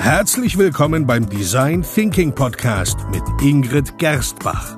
Herzlich 0.00 0.56
willkommen 0.56 1.06
beim 1.06 1.28
Design 1.28 1.82
Thinking 1.82 2.34
Podcast 2.34 2.98
mit 3.10 3.22
Ingrid 3.42 3.98
Gerstbach. 3.98 4.74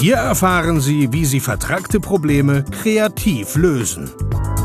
Hier 0.00 0.16
erfahren 0.16 0.80
Sie, 0.80 1.12
wie 1.12 1.24
Sie 1.24 1.38
vertragte 1.38 2.00
Probleme 2.00 2.64
kreativ 2.64 3.54
lösen, 3.54 4.10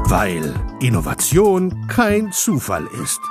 weil 0.10 0.52
Innovation 0.82 1.88
kein 1.88 2.32
Zufall 2.32 2.88
ist. 3.04 3.22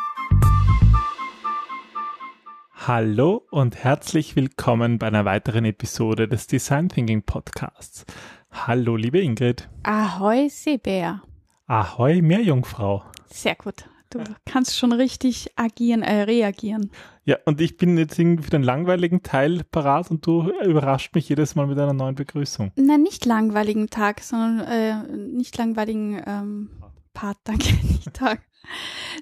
Hallo 2.86 3.44
und 3.50 3.74
herzlich 3.82 4.36
willkommen 4.36 5.00
bei 5.00 5.08
einer 5.08 5.24
weiteren 5.24 5.64
Episode 5.64 6.28
des 6.28 6.46
Design 6.46 6.88
Thinking 6.88 7.22
Podcasts. 7.22 8.06
Hallo, 8.52 8.94
liebe 8.94 9.20
Ingrid. 9.20 9.68
Ahoi, 9.82 10.48
Seebär. 10.48 11.22
Ahoi, 11.66 12.22
Meerjungfrau. 12.22 13.02
Sehr 13.26 13.56
gut. 13.56 13.84
Du 14.18 14.34
kannst 14.44 14.78
schon 14.78 14.92
richtig 14.92 15.48
agieren, 15.56 16.02
äh, 16.02 16.22
reagieren. 16.22 16.90
Ja, 17.24 17.38
und 17.46 17.60
ich 17.60 17.76
bin 17.76 17.98
jetzt 17.98 18.18
irgendwie 18.18 18.44
für 18.44 18.50
den 18.50 18.62
langweiligen 18.62 19.22
Teil 19.22 19.64
parat 19.64 20.10
und 20.10 20.26
du 20.26 20.50
überrascht 20.64 21.14
mich 21.14 21.28
jedes 21.28 21.54
Mal 21.54 21.66
mit 21.66 21.78
einer 21.78 21.92
neuen 21.92 22.14
Begrüßung. 22.14 22.70
Nein, 22.76 23.02
nicht 23.02 23.24
langweiligen 23.24 23.88
Tag, 23.88 24.20
sondern 24.20 24.60
äh, 24.60 25.02
nicht 25.16 25.56
langweiligen 25.56 26.22
ähm, 26.26 26.70
Part, 27.12 27.38
danke, 27.44 27.74
nicht 27.82 28.12
Tag, 28.14 28.42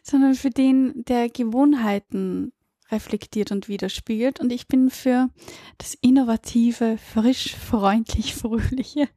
sondern 0.03 0.35
für 0.35 0.51
den, 0.51 1.05
der 1.07 1.29
Gewohnheiten 1.29 2.53
reflektiert 2.91 3.53
und 3.53 3.69
widerspiegelt. 3.69 4.41
Und 4.41 4.53
ich 4.53 4.69
bin 4.69 4.91
für 4.91 5.31
das 5.79 5.95
innovative, 5.95 6.99
frisch, 6.99 7.57
freundlich, 7.57 8.35
fröhliche. 8.35 9.09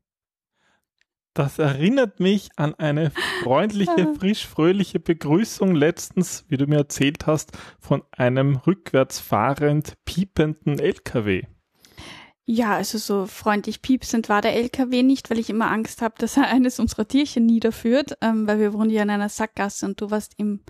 Das 1.36 1.60
erinnert 1.60 2.22
mich 2.22 2.48
an 2.56 2.76
eine 2.76 3.12
freundliche, 3.44 4.16
frisch, 4.18 4.48
fröhliche 4.48 5.02
Begrüßung 5.02 5.76
letztens, 5.76 6.46
wie 6.48 6.56
du 6.56 6.66
mir 6.66 6.78
erzählt 6.78 7.28
hast, 7.28 7.52
von 7.78 8.04
einem 8.12 8.56
rückwärts 8.56 9.20
fahrend 9.20 9.96
piependen 10.06 10.80
LKW. 10.80 11.44
Ja, 12.46 12.76
also 12.76 12.98
so 12.98 13.26
freundlich 13.26 13.82
piepsend 13.82 14.30
war 14.30 14.42
der 14.42 14.56
LKW 14.56 15.04
nicht, 15.04 15.30
weil 15.30 15.40
ich 15.40 15.50
immer 15.50 15.70
Angst 15.70 16.02
habe, 16.02 16.16
dass 16.20 16.38
er 16.38 16.48
eines 16.48 16.80
unserer 16.80 17.06
Tierchen 17.06 17.46
niederführt, 17.46 18.18
ähm, 18.22 18.48
weil 18.48 18.60
wir 18.60 18.72
wohnen 18.72 18.92
ja 18.92 19.04
in 19.04 19.10
einer 19.10 19.30
Sackgasse 19.30 19.86
und 19.86 20.00
du 20.00 20.12
warst 20.12 20.36
im 20.38 20.62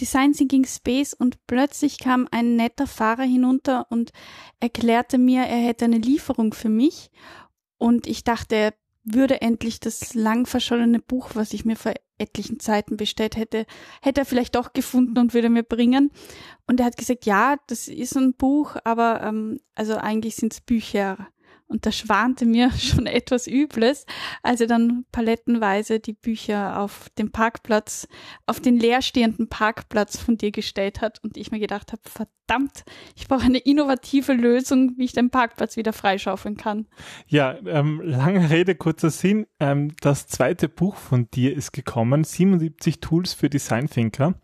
Design 0.00 0.34
Thinking 0.34 0.66
Space 0.66 1.14
und 1.14 1.44
plötzlich 1.48 1.98
kam 1.98 2.28
ein 2.30 2.54
netter 2.54 2.86
Fahrer 2.86 3.24
hinunter 3.24 3.86
und 3.90 4.12
erklärte 4.60 5.18
mir, 5.18 5.42
er 5.42 5.66
hätte 5.66 5.86
eine 5.86 5.98
Lieferung 5.98 6.54
für 6.54 6.68
mich 6.68 7.10
und 7.78 8.06
ich 8.06 8.22
dachte, 8.22 8.74
würde 9.04 9.40
endlich 9.40 9.80
das 9.80 10.14
lang 10.14 10.46
verschollene 10.46 11.00
Buch, 11.00 11.30
was 11.34 11.52
ich 11.52 11.64
mir 11.64 11.76
vor 11.76 11.92
etlichen 12.18 12.60
Zeiten 12.60 12.96
bestellt 12.96 13.36
hätte, 13.36 13.66
hätte 14.00 14.20
er 14.20 14.24
vielleicht 14.24 14.54
doch 14.54 14.72
gefunden 14.72 15.18
und 15.18 15.34
würde 15.34 15.50
mir 15.50 15.64
bringen. 15.64 16.12
Und 16.66 16.78
er 16.78 16.86
hat 16.86 16.96
gesagt, 16.96 17.26
ja, 17.26 17.56
das 17.66 17.88
ist 17.88 18.16
ein 18.16 18.34
Buch, 18.34 18.76
aber 18.84 19.22
ähm, 19.22 19.60
also 19.74 19.96
eigentlich 19.96 20.36
sind 20.36 20.52
es 20.52 20.60
Bücher. 20.60 21.28
Und 21.72 21.86
da 21.86 21.90
schwante 21.90 22.44
mir 22.44 22.70
schon 22.78 23.06
etwas 23.06 23.46
Übles, 23.46 24.04
als 24.42 24.60
er 24.60 24.66
dann 24.66 25.06
palettenweise 25.10 26.00
die 26.00 26.12
Bücher 26.12 26.78
auf 26.78 27.08
dem 27.18 27.32
Parkplatz, 27.32 28.06
auf 28.46 28.60
den 28.60 28.78
leerstehenden 28.78 29.48
Parkplatz 29.48 30.18
von 30.18 30.36
dir 30.36 30.52
gestellt 30.52 31.00
hat 31.00 31.24
und 31.24 31.38
ich 31.38 31.50
mir 31.50 31.60
gedacht 31.60 31.92
habe, 31.92 32.02
verdammt, 32.04 32.84
ich 33.16 33.26
brauche 33.26 33.46
eine 33.46 33.58
innovative 33.58 34.34
Lösung, 34.34 34.98
wie 34.98 35.04
ich 35.04 35.12
den 35.12 35.30
Parkplatz 35.30 35.78
wieder 35.78 35.94
freischaufeln 35.94 36.58
kann. 36.58 36.86
Ja, 37.26 37.56
ähm, 37.66 38.02
lange 38.04 38.50
Rede, 38.50 38.74
kurzer 38.74 39.08
Sinn. 39.08 39.46
Ähm, 39.58 39.92
das 40.02 40.26
zweite 40.26 40.68
Buch 40.68 40.96
von 40.96 41.30
dir 41.30 41.56
ist 41.56 41.72
gekommen, 41.72 42.24
77 42.24 43.00
Tools 43.00 43.32
für 43.32 43.48
Design 43.48 43.88
Thinker. 43.88 44.34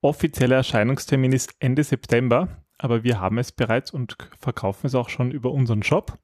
Offizieller 0.00 0.56
Erscheinungstermin 0.56 1.30
ist 1.32 1.54
Ende 1.60 1.84
September, 1.84 2.48
aber 2.78 3.04
wir 3.04 3.20
haben 3.20 3.38
es 3.38 3.52
bereits 3.52 3.92
und 3.92 4.16
verkaufen 4.40 4.88
es 4.88 4.96
auch 4.96 5.08
schon 5.08 5.30
über 5.30 5.52
unseren 5.52 5.84
Shop. 5.84 6.18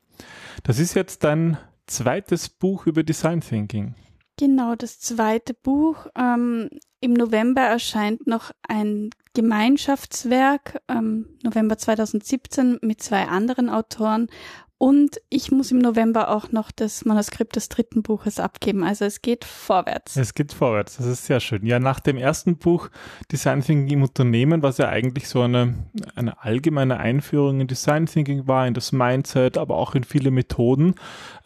Das 0.63 0.79
ist 0.79 0.95
jetzt 0.95 1.25
dein 1.25 1.59
zweites 1.87 2.49
Buch 2.49 2.87
über 2.87 3.03
Design 3.03 3.41
Thinking. 3.41 3.95
Genau, 4.37 4.75
das 4.75 4.99
zweite 4.99 5.55
Buch. 5.55 6.07
Ähm, 6.17 6.69
Im 7.01 7.13
November 7.13 7.61
erscheint 7.61 8.27
noch 8.27 8.51
ein 8.67 9.11
Gemeinschaftswerk, 9.35 10.81
ähm, 10.89 11.27
November 11.43 11.79
2017, 11.79 12.79
mit 12.83 13.03
zwei 13.03 13.27
anderen 13.27 13.69
Autoren. 13.69 14.29
Und 14.77 15.21
ich 15.31 15.53
muss 15.53 15.71
im 15.71 15.79
November 15.79 16.31
auch 16.31 16.51
noch 16.51 16.73
das 16.73 17.05
Manuskript 17.05 17.55
des 17.55 17.69
dritten 17.69 18.03
Buches 18.03 18.41
abgeben. 18.41 18.83
Also 18.83 19.05
es 19.05 19.23
geht 19.23 19.45
vorwärts. 19.45 20.17
Es 20.17 20.35
geht 20.35 20.53
vorwärts. 20.53 20.97
Das 20.97 21.07
ist 21.07 21.27
sehr 21.27 21.39
schön. 21.41 21.65
Ja, 21.65 21.79
nach 21.79 22.01
dem 22.01 22.17
ersten 22.17 22.57
Buch 22.57 22.91
Design 23.31 23.63
Thinking 23.63 23.89
im 23.99 24.03
Unternehmen, 24.03 24.63
was 24.63 24.79
ja 24.79 24.89
eigentlich 24.89 25.29
so 25.29 25.43
eine, 25.43 25.75
eine 26.17 26.43
allgemeine 26.43 26.99
Einführung 26.99 27.61
in 27.61 27.69
Design 27.69 28.07
Thinking 28.07 28.49
war, 28.49 28.67
in 28.67 28.75
das 28.75 28.91
Mindset, 28.91 29.59
aber 29.59 29.77
auch 29.77 29.95
in 29.95 30.03
viele 30.03 30.33
Methoden. 30.33 30.97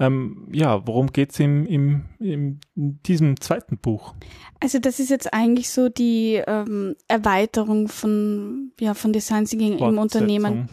Ähm, 0.01 0.49
ja, 0.51 0.87
worum 0.87 1.13
geht 1.13 1.33
es 1.33 1.41
im, 1.41 1.67
im, 1.67 2.07
in 2.19 2.61
diesem 2.79 3.41
zweiten 3.41 3.77
Buch? 3.77 4.15
Also 4.61 4.79
das 4.79 4.99
ist 4.99 5.11
jetzt 5.11 5.33
eigentlich 5.33 5.71
so 5.71 5.89
die 5.89 6.43
ähm, 6.47 6.97
Erweiterung 7.07 7.89
von, 7.89 8.73
ja, 8.81 8.95
von 8.95 9.13
Design 9.13 9.45
Thinking 9.45 9.79
im 9.79 9.99
Unternehmen. 9.99 10.69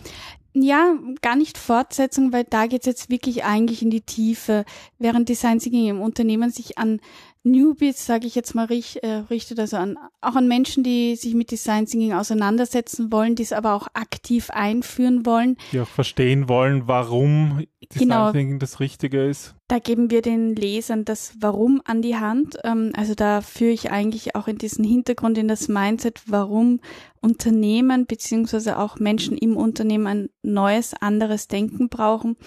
Ja, 0.58 0.98
gar 1.22 1.36
nicht 1.36 1.58
Fortsetzung, 1.58 2.32
weil 2.32 2.46
da 2.46 2.68
geht's 2.68 2.86
jetzt 2.86 3.10
wirklich 3.10 3.44
eigentlich 3.44 3.82
in 3.82 3.90
die 3.90 4.02
Tiefe, 4.02 4.64
während 4.98 5.28
Design 5.28 5.60
Thinking 5.60 5.88
im 5.88 6.02
Unternehmen 6.02 6.50
sich 6.50 6.78
an 6.78 7.02
Newbies, 7.44 8.06
sage 8.06 8.26
ich 8.26 8.36
jetzt 8.36 8.56
mal, 8.56 8.68
äh, 8.72 9.08
richtet, 9.30 9.60
also 9.60 9.78
an, 9.78 9.98
auch 10.22 10.36
an 10.36 10.48
Menschen, 10.48 10.84
die 10.84 11.16
sich 11.18 11.36
mit 11.36 11.52
Design 11.52 11.86
Thinking 11.86 12.14
auseinandersetzen 12.14 13.12
wollen, 13.12 13.36
die 13.36 13.44
es 13.44 13.54
aber 13.54 13.74
auch 13.74 13.88
aktiv 13.94 14.50
einführen 14.50 15.26
wollen. 15.26 15.58
Die 15.74 15.80
auch 15.82 15.88
verstehen 15.88 16.48
wollen, 16.48 16.88
warum 16.88 17.66
Design 17.94 18.08
genau. 18.08 18.32
Thinking 18.32 18.60
das 18.60 18.80
Richtige 18.80 19.26
ist. 19.26 19.56
Da 19.68 19.80
geben 19.80 20.12
wir 20.12 20.22
den 20.22 20.56
Lesern 20.56 21.06
das 21.06 21.34
Warum 21.40 21.82
an 21.86 22.04
die 22.04 22.16
Hand. 22.16 22.56
Ähm, 22.64 22.92
also 22.96 23.16
da 23.16 23.42
führe 23.42 23.72
ich 23.72 23.90
eigentlich 23.90 24.36
auch 24.36 24.48
in 24.48 24.60
diesen 24.60 24.86
Hintergrund, 24.86 25.40
in 25.40 25.48
das 25.48 25.68
Mindset, 25.68 26.22
warum 26.28 26.80
Unternehmen 27.20 28.06
beziehungsweise 28.06 28.78
auch 28.78 29.00
Menschen 29.00 29.36
im 29.36 29.58
Unternehmen 29.58 30.06
ein 30.06 30.30
neues, 30.44 30.94
anderes 30.94 31.48
Denken 31.48 31.90
brauchen. 31.90 32.38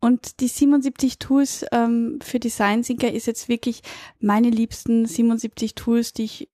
Und 0.00 0.38
die 0.38 0.46
77 0.46 1.18
Tools 1.18 1.66
ähm, 1.72 2.20
für 2.22 2.38
Design 2.38 2.82
Thinker 2.82 3.12
ist 3.12 3.26
jetzt 3.26 3.48
wirklich 3.48 3.82
meine 4.20 4.50
liebsten 4.50 5.04
77 5.04 5.74
Tools, 5.74 6.12
die 6.12 6.24
ich 6.24 6.48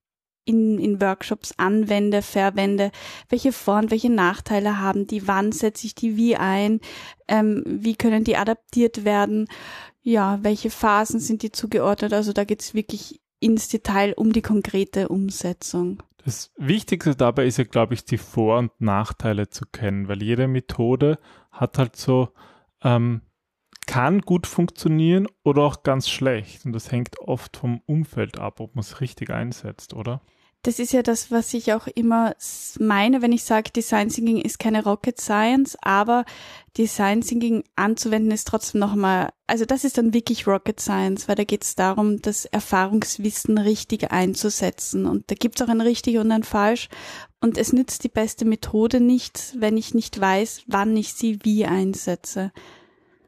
in, 0.46 0.78
in 0.78 1.00
Workshops 1.00 1.52
anwende, 1.56 2.22
verwende, 2.22 2.92
welche 3.28 3.52
Vor- 3.52 3.78
und 3.78 3.90
welche 3.90 4.10
Nachteile 4.10 4.78
haben 4.78 5.06
die, 5.06 5.26
wann 5.26 5.52
setze 5.52 5.86
ich 5.86 5.94
die 5.94 6.16
wie 6.16 6.36
ein, 6.36 6.80
ähm, 7.28 7.62
wie 7.66 7.94
können 7.94 8.24
die 8.24 8.36
adaptiert 8.36 9.04
werden, 9.04 9.48
ja, 10.04 10.38
welche 10.42 10.70
Phasen 10.70 11.19
sind 11.19 11.42
die 11.42 11.50
zugeordnet, 11.50 12.12
also 12.12 12.32
da 12.32 12.44
geht's 12.44 12.75
wirklich 12.75 13.20
ins 13.41 13.69
Detail 13.69 14.12
um 14.15 14.32
die 14.32 14.42
konkrete 14.42 15.09
Umsetzung. 15.09 16.03
Das 16.25 16.53
Wichtigste 16.56 17.16
dabei 17.16 17.47
ist 17.47 17.59
ja, 17.59 17.65
glaube 17.65 17.94
ich, 17.94 18.04
die 18.04 18.19
Vor- 18.19 18.59
und 18.59 18.81
Nachteile 18.81 19.50
zu 19.50 19.64
kennen, 19.66 20.09
weil 20.09 20.22
jede 20.22 20.47
Methode 20.47 21.19
hat 21.50 21.78
halt 21.78 21.97
so 21.97 22.28
ähm, 22.82 23.22
kann 23.87 24.20
gut 24.20 24.47
funktionieren 24.47 25.26
oder 25.43 25.62
auch 25.62 25.82
ganz 25.82 26.09
schlecht. 26.09 26.64
Und 26.64 26.72
das 26.72 26.91
hängt 26.91 27.19
oft 27.20 27.56
vom 27.56 27.81
Umfeld 27.87 28.38
ab, 28.38 28.60
ob 28.60 28.75
man 28.75 28.81
es 28.81 29.00
richtig 29.00 29.31
einsetzt, 29.31 29.94
oder? 29.94 30.22
Das 30.64 30.78
ist 30.78 30.94
ja 30.94 31.02
das, 31.02 31.30
was 31.30 31.52
ich 31.52 31.75
auch 31.75 31.86
immer 31.88 32.34
meine, 32.80 33.20
wenn 33.20 33.32
ich 33.32 33.44
sage, 33.44 33.70
Design 33.70 34.08
Thinking 34.08 34.38
ist 34.38 34.58
keine 34.58 34.82
Rocket 34.82 35.20
Science, 35.20 35.76
aber 35.82 36.25
Design 36.78 37.20
Thinking 37.20 37.64
anzuwenden 37.76 38.30
ist 38.30 38.48
trotzdem 38.48 38.80
nochmal, 38.80 39.28
also 39.47 39.66
das 39.66 39.84
ist 39.84 39.98
dann 39.98 40.14
wirklich 40.14 40.47
Rocket 40.47 40.80
Science, 40.80 41.28
weil 41.28 41.36
da 41.36 41.44
geht 41.44 41.64
es 41.64 41.76
darum, 41.76 42.22
das 42.22 42.47
Erfahrungswissen 42.47 43.58
richtig 43.58 44.10
einzusetzen. 44.10 45.04
Und 45.04 45.30
da 45.30 45.34
gibt 45.34 45.60
es 45.60 45.66
auch 45.66 45.70
ein 45.70 45.82
richtig 45.82 46.16
und 46.16 46.32
ein 46.32 46.44
falsch. 46.44 46.88
Und 47.42 47.58
es 47.58 47.75
nützt 47.75 48.02
die 48.02 48.08
beste 48.08 48.46
Methode 48.46 49.00
nicht, 49.00 49.55
wenn 49.58 49.76
ich 49.76 49.93
nicht 49.93 50.19
weiß, 50.19 50.62
wann 50.66 50.96
ich 50.96 51.12
sie 51.12 51.40
wie 51.43 51.66
einsetze. 51.66 52.52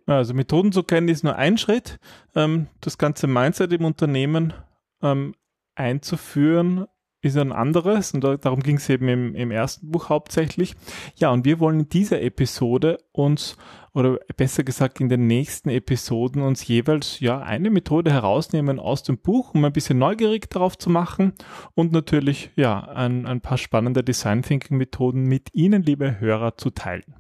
Also 0.06 0.33
Methoden 0.33 0.73
zu 0.73 0.83
kennen 0.85 1.09
ist 1.09 1.23
nur 1.23 1.37
ein 1.37 1.59
Schritt. 1.59 1.99
Ähm, 2.35 2.69
das 2.81 2.97
ganze 2.97 3.27
Mindset 3.27 3.75
im 3.75 3.85
Unternehmen 3.85 4.55
ähm, 5.03 5.35
einzuführen 5.75 6.87
ist 7.26 7.37
ein 7.37 7.52
anderes 7.52 8.12
und 8.12 8.23
darum 8.23 8.61
ging 8.61 8.76
es 8.76 8.88
eben 8.88 9.08
im, 9.08 9.34
im, 9.34 9.50
ersten 9.50 9.90
Buch 9.90 10.08
hauptsächlich. 10.08 10.75
Ja, 11.17 11.31
und 11.31 11.44
wir 11.44 11.61
wollen 11.61 11.81
in 11.81 11.88
dieser 11.88 12.23
Episode 12.23 12.99
uns, 13.12 13.56
oder 13.93 14.19
besser 14.37 14.64
gesagt 14.64 15.00
in 15.00 15.08
den 15.08 15.26
nächsten 15.26 15.69
Episoden 15.69 16.43
uns 16.43 16.67
jeweils 16.67 17.20
ja 17.20 17.40
eine 17.40 17.70
Methode 17.70 18.12
herausnehmen 18.12 18.78
aus 18.78 19.02
dem 19.02 19.19
Buch, 19.19 19.55
um 19.55 19.64
ein 19.64 19.73
bisschen 19.73 19.99
neugierig 19.99 20.50
darauf 20.50 20.78
zu 20.78 20.90
machen 20.90 21.32
und 21.75 21.93
natürlich 21.93 22.50
ja 22.56 22.81
ein, 22.81 23.26
ein 23.26 23.40
paar 23.40 23.58
spannende 23.58 24.02
Design 24.02 24.43
Thinking 24.43 24.76
Methoden 24.76 25.23
mit 25.23 25.55
Ihnen, 25.55 25.82
liebe 25.82 26.20
Hörer, 26.20 26.56
zu 26.56 26.70
teilen. 26.70 27.14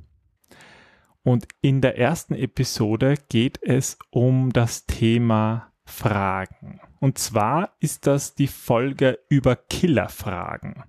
Und 1.22 1.48
in 1.60 1.80
der 1.80 1.98
ersten 1.98 2.34
Episode 2.34 3.14
geht 3.28 3.58
es 3.60 3.98
um 4.10 4.52
das 4.52 4.86
Thema 4.86 5.72
Fragen. 5.86 6.80
Und 7.00 7.18
zwar 7.18 7.76
ist 7.80 8.06
das 8.06 8.34
die 8.34 8.48
Folge 8.48 9.18
über 9.28 9.56
Killerfragen. 9.56 10.84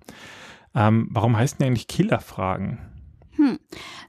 Ähm, 0.74 1.08
warum 1.10 1.36
heißen 1.36 1.58
die 1.58 1.64
eigentlich 1.64 1.86
Killerfragen? 1.86 2.78
Hm. 3.36 3.58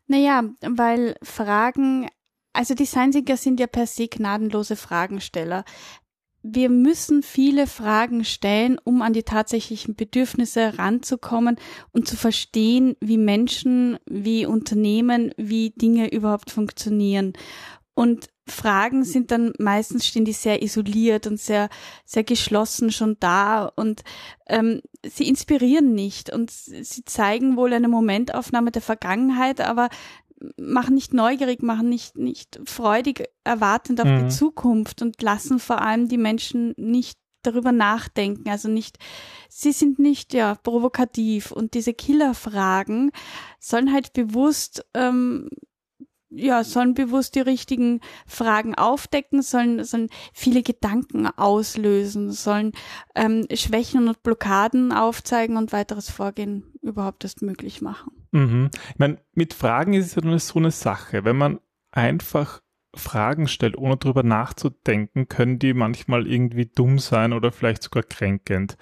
Naja, 0.07 0.44
weil 0.62 1.15
Fragen, 1.21 2.09
also 2.51 2.74
Designsinger 2.74 3.38
sind 3.38 3.59
ja 3.59 3.68
per 3.68 3.86
se 3.86 4.07
gnadenlose 4.07 4.75
Fragensteller. 4.75 5.63
Wir 6.41 6.69
müssen 6.69 7.21
viele 7.21 7.68
Fragen 7.68 8.24
stellen, 8.24 8.80
um 8.83 9.01
an 9.01 9.13
die 9.13 9.24
tatsächlichen 9.24 9.95
Bedürfnisse 9.95 10.80
ranzukommen 10.80 11.57
und 11.92 12.07
zu 12.07 12.15
verstehen, 12.15 12.95
wie 13.01 13.18
Menschen, 13.18 14.00
wie 14.09 14.45
Unternehmen, 14.45 15.33
wie 15.38 15.71
Dinge 15.71 16.12
überhaupt 16.12 16.50
funktionieren. 16.50 17.33
Und 17.94 18.30
Fragen 18.50 19.04
sind 19.04 19.31
dann 19.31 19.54
meistens 19.60 20.06
stehen 20.06 20.25
die 20.25 20.34
sehr 20.34 20.62
isoliert 20.62 21.28
und 21.28 21.40
sehr 21.40 21.69
sehr 22.06 22.24
geschlossen 22.24 22.92
schon 22.92 23.18
da 23.19 23.66
und 23.75 24.04
ähm, 24.48 24.81
sie 25.06 25.28
inspirieren 25.28 25.94
nicht 25.94 26.31
und 26.31 26.51
sie 26.51 27.06
zeigen 27.06 27.57
wohl 27.57 27.74
eine 27.74 27.88
Momentaufnahme 27.88 28.72
der 28.72 28.81
Vergangenheit, 28.81 29.62
aber 29.62 29.90
machen 30.57 30.96
nicht 30.96 31.13
neugierig, 31.13 31.62
machen 31.62 31.90
nicht 31.90 32.18
nicht 32.18 32.60
freudig 32.66 33.30
erwartend 33.44 34.01
auf 34.01 34.07
mhm. 34.07 34.28
die 34.28 34.36
Zukunft 34.36 35.02
und 35.02 35.22
lassen 35.22 35.60
vor 35.60 35.81
allem 35.81 36.07
die 36.07 36.18
Menschen 36.18 36.74
nicht 36.78 37.19
darüber 37.44 37.72
nachdenken, 37.72 38.50
also 38.50 38.68
nicht, 38.68 38.98
sie 39.48 39.72
sind 39.72 40.00
nicht 40.00 40.34
ja 40.34 40.56
provokativ 40.56 41.52
und 41.52 41.74
diese 41.74 41.94
Killerfragen 41.94 43.12
sollen 43.60 43.94
halt 43.94 44.13
bewusst 44.13 44.86
ähm, 44.94 45.50
ja, 46.30 46.64
sollen 46.64 46.94
bewusst 46.94 47.36
die 47.36 47.42
richtigen 47.42 48.02
Fragen 48.26 48.76
aufdecken, 48.76 49.42
sollen, 49.42 49.84
sollen 49.84 50.10
viele 50.34 50.62
Gedanken 50.62 51.28
auslösen, 51.28 52.31
sollen 52.31 52.74
ähm, 53.16 53.48
Schwächen 53.54 54.08
und 54.08 54.22
Blockaden 54.24 54.92
aufzeigen 54.92 55.58
und 55.58 55.74
weiteres 55.74 56.10
Vorgehen 56.10 56.64
überhaupt 56.81 57.24
erst 57.24 57.42
möglich 57.42 57.81
machen. 57.81 58.12
Mhm. 58.31 58.70
Ich 58.92 59.00
meine, 59.00 59.18
mit 59.34 59.54
Fragen 59.54 59.94
ist 59.94 60.08
es 60.08 60.16
ja 60.16 60.22
nur 60.24 60.40
so 60.40 60.60
eine 60.60 60.72
Sache. 60.72 61.26
Wenn 61.26 61.38
man 61.38 61.60
einfach 61.92 62.62
Fragen 62.96 63.48
stellt, 63.48 63.78
ohne 63.78 63.98
drüber 63.98 64.24
nachzudenken, 64.24 65.28
können 65.28 65.60
die 65.60 65.74
manchmal 65.74 66.28
irgendwie 66.28 66.66
dumm 66.66 67.00
sein 67.00 67.34
oder 67.34 67.52
vielleicht 67.52 67.84
sogar 67.84 68.04
kränkend. 68.04 68.78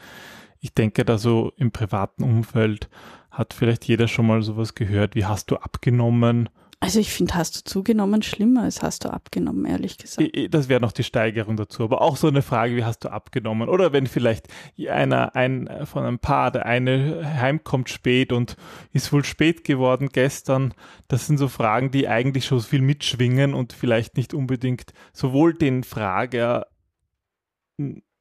Ich 0.60 0.74
denke 0.74 1.06
da 1.06 1.18
so 1.18 1.52
im 1.58 1.72
privaten 1.72 2.24
Umfeld 2.24 2.90
hat 3.30 3.54
vielleicht 3.54 3.86
jeder 3.86 4.08
schon 4.08 4.26
mal 4.26 4.42
sowas 4.42 4.74
gehört, 4.74 5.16
wie 5.16 5.26
hast 5.26 5.52
du 5.52 5.58
abgenommen? 5.58 6.50
Also 6.80 7.00
ich 7.00 7.12
finde, 7.12 7.34
hast 7.34 7.56
du 7.56 7.64
zugenommen 7.64 8.22
schlimmer 8.22 8.64
als 8.64 8.84
hast 8.84 9.04
du 9.04 9.10
abgenommen, 9.10 9.66
ehrlich 9.66 9.98
gesagt. 9.98 10.30
Das 10.52 10.70
wäre 10.70 10.80
noch 10.80 10.92
die 10.92 11.04
Steigerung 11.04 11.58
dazu, 11.58 11.84
aber 11.84 12.02
auch 12.02 12.18
so 12.18 12.28
eine 12.28 12.44
Frage, 12.44 12.76
wie 12.76 12.84
hast 12.84 13.00
du 13.00 13.10
abgenommen? 13.10 13.68
Oder 13.68 13.94
wenn 13.94 14.06
vielleicht 14.06 14.48
einer 14.88 15.36
ein 15.36 15.68
von 15.86 16.06
einem 16.06 16.20
Paar, 16.20 16.52
der 16.52 16.68
eine 16.68 17.42
heimkommt 17.42 17.90
spät 17.90 18.32
und 18.32 18.58
ist 18.94 19.12
wohl 19.12 19.26
spät 19.26 19.64
geworden 19.64 20.10
gestern, 20.14 20.76
das 21.08 21.26
sind 21.26 21.40
so 21.40 21.48
Fragen, 21.48 21.90
die 21.90 22.08
eigentlich 22.08 22.46
schon 22.46 22.62
viel 22.62 22.84
mitschwingen 22.84 23.56
und 23.56 23.74
vielleicht 23.74 24.16
nicht 24.16 24.36
unbedingt 24.36 24.94
sowohl 25.14 25.56
den 25.56 25.84
Frager 25.84 26.68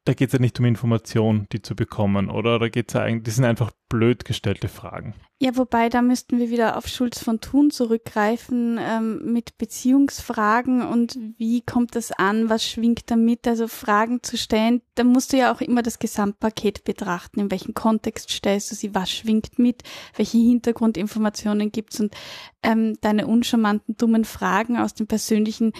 da 0.07 0.15
geht 0.15 0.29
es 0.29 0.33
ja 0.35 0.39
nicht 0.39 0.59
um 0.61 0.65
Informationen, 0.65 1.49
die 1.51 1.63
zu 1.63 1.75
bekommen, 1.75 2.31
oder? 2.31 2.61
Da 2.61 2.69
geht 2.69 2.89
es 2.89 2.95
ja 2.95 3.03
eigentlich, 3.03 3.25
das 3.25 3.35
sind 3.35 3.45
einfach 3.45 3.73
blöd 3.89 4.25
gestellte 4.25 4.69
Fragen. 4.69 5.15
Ja, 5.41 5.57
wobei 5.57 5.89
da 5.89 6.01
müssten 6.01 6.39
wir 6.39 6.49
wieder 6.49 6.77
auf 6.77 6.87
Schulz 6.87 7.23
von 7.23 7.41
Thun 7.41 7.73
zurückgreifen 7.73 8.79
ähm, 8.81 9.33
mit 9.33 9.59
Beziehungsfragen 9.59 10.83
und 10.83 11.19
wie 11.37 11.61
kommt 11.61 11.97
das 11.97 12.13
an, 12.13 12.49
was 12.49 12.65
schwingt 12.65 13.11
damit, 13.11 13.49
also 13.49 13.67
Fragen 13.67 14.23
zu 14.23 14.37
stellen, 14.37 14.81
da 14.95 15.03
musst 15.03 15.33
du 15.33 15.39
ja 15.39 15.53
auch 15.53 15.61
immer 15.61 15.83
das 15.83 15.99
Gesamtpaket 15.99 16.85
betrachten, 16.85 17.41
in 17.41 17.51
welchem 17.51 17.75
Kontext 17.75 18.31
stellst 18.31 18.71
du 18.71 18.77
sie, 18.77 18.95
was 18.95 19.11
schwingt 19.11 19.59
mit, 19.59 19.83
welche 20.15 20.39
Hintergrundinformationen 20.39 21.73
gibt's? 21.73 21.99
Und 21.99 22.15
ähm, 22.63 22.97
deine 23.01 23.27
uncharmanten, 23.27 23.97
dummen 23.97 24.25
Fragen 24.25 24.77
aus 24.77 24.95
dem 24.95 25.09
persönlichen 25.09 25.73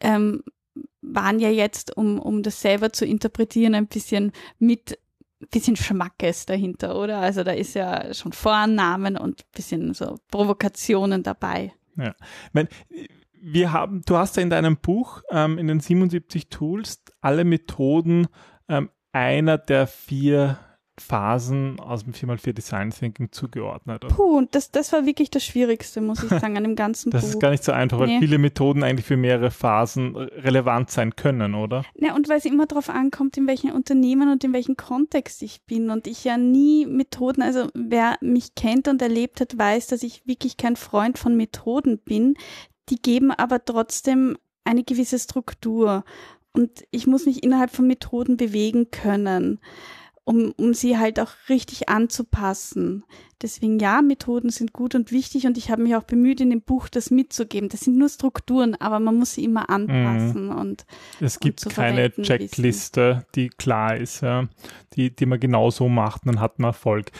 ähm, 0.00 0.42
waren 1.14 1.38
ja 1.38 1.50
jetzt, 1.50 1.96
um, 1.96 2.18
um 2.18 2.42
das 2.42 2.60
selber 2.60 2.92
zu 2.92 3.04
interpretieren, 3.04 3.74
ein 3.74 3.86
bisschen 3.86 4.32
mit 4.58 4.98
bisschen 5.50 5.76
Schmackes 5.76 6.46
dahinter, 6.46 6.96
oder? 6.96 7.18
Also 7.18 7.42
da 7.44 7.52
ist 7.52 7.74
ja 7.74 8.12
schon 8.12 8.32
Vornamen 8.32 9.16
und 9.16 9.50
bisschen 9.52 9.94
so 9.94 10.18
Provokationen 10.30 11.22
dabei. 11.22 11.72
Ja, 11.96 12.14
ich 12.18 12.52
meine, 12.52 12.68
wir 13.40 13.72
haben, 13.72 14.02
du 14.04 14.16
hast 14.16 14.36
ja 14.36 14.42
in 14.42 14.50
deinem 14.50 14.76
Buch, 14.76 15.22
ähm, 15.30 15.58
in 15.58 15.66
den 15.66 15.80
77 15.80 16.48
Tools, 16.48 17.02
alle 17.20 17.44
Methoden 17.44 18.28
ähm, 18.68 18.90
einer 19.12 19.58
der 19.58 19.86
vier 19.86 20.58
Phasen 21.00 21.80
aus 21.80 22.04
dem 22.04 22.12
4x4 22.12 22.52
Design 22.52 22.90
Thinking 22.90 23.32
zugeordnet. 23.32 24.06
Puh, 24.08 24.38
und 24.38 24.54
das, 24.54 24.70
das 24.70 24.92
war 24.92 25.06
wirklich 25.06 25.30
das 25.30 25.44
Schwierigste, 25.44 26.00
muss 26.00 26.22
ich 26.22 26.28
sagen, 26.40 26.56
an 26.56 26.62
dem 26.62 26.76
ganzen 26.76 27.10
das 27.10 27.22
Buch. 27.22 27.26
Das 27.26 27.34
ist 27.34 27.40
gar 27.40 27.50
nicht 27.50 27.64
so 27.64 27.72
einfach, 27.72 27.98
weil 27.98 28.06
nee. 28.06 28.18
viele 28.20 28.38
Methoden 28.38 28.82
eigentlich 28.82 29.06
für 29.06 29.16
mehrere 29.16 29.50
Phasen 29.50 30.14
relevant 30.16 30.90
sein 30.90 31.16
können, 31.16 31.54
oder? 31.54 31.84
Ja, 31.96 32.14
und 32.14 32.28
weil 32.28 32.38
es 32.38 32.44
immer 32.44 32.66
darauf 32.66 32.88
ankommt, 32.90 33.36
in 33.36 33.46
welchem 33.46 33.70
Unternehmen 33.72 34.30
und 34.30 34.44
in 34.44 34.52
welchem 34.52 34.76
Kontext 34.76 35.42
ich 35.42 35.62
bin. 35.62 35.90
Und 35.90 36.06
ich 36.06 36.24
ja 36.24 36.36
nie 36.36 36.86
Methoden, 36.86 37.42
also 37.42 37.68
wer 37.74 38.16
mich 38.20 38.54
kennt 38.54 38.86
und 38.86 39.02
erlebt 39.02 39.40
hat, 39.40 39.56
weiß, 39.56 39.88
dass 39.88 40.02
ich 40.02 40.26
wirklich 40.26 40.56
kein 40.56 40.76
Freund 40.76 41.18
von 41.18 41.36
Methoden 41.36 41.98
bin. 41.98 42.34
Die 42.90 43.00
geben 43.00 43.30
aber 43.30 43.64
trotzdem 43.64 44.36
eine 44.64 44.84
gewisse 44.84 45.18
Struktur. 45.18 46.04
Und 46.52 46.84
ich 46.90 47.06
muss 47.06 47.26
mich 47.26 47.42
innerhalb 47.42 47.70
von 47.70 47.86
Methoden 47.86 48.36
bewegen 48.36 48.90
können 48.90 49.60
um, 50.24 50.52
um 50.56 50.74
sie 50.74 50.98
halt 50.98 51.18
auch 51.18 51.32
richtig 51.48 51.88
anzupassen. 51.88 53.04
Deswegen 53.42 53.78
ja, 53.78 54.02
Methoden 54.02 54.50
sind 54.50 54.72
gut 54.72 54.94
und 54.94 55.12
wichtig 55.12 55.46
und 55.46 55.56
ich 55.56 55.70
habe 55.70 55.82
mich 55.82 55.96
auch 55.96 56.02
bemüht, 56.02 56.40
in 56.40 56.50
dem 56.50 56.60
Buch 56.60 56.88
das 56.88 57.10
mitzugeben. 57.10 57.68
Das 57.68 57.80
sind 57.80 57.96
nur 57.96 58.08
Strukturen, 58.08 58.74
aber 58.74 59.00
man 59.00 59.16
muss 59.16 59.34
sie 59.34 59.44
immer 59.44 59.70
anpassen 59.70 60.46
mhm. 60.46 60.56
und 60.56 60.86
es 61.20 61.40
gibt 61.40 61.64
und 61.64 61.74
keine 61.74 62.12
Checkliste, 62.12 63.16
wissen. 63.16 63.26
die 63.34 63.48
klar 63.48 63.96
ist, 63.96 64.20
ja, 64.20 64.48
die, 64.94 65.14
die 65.14 65.26
man 65.26 65.40
genau 65.40 65.70
so 65.70 65.88
macht, 65.88 66.26
dann 66.26 66.40
hat 66.40 66.58
man 66.58 66.70
Erfolg. 66.70 67.10